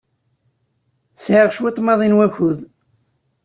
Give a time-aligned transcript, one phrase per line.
[1.23, 2.59] Sɛiɣ cwiṭ maḍi n wakud.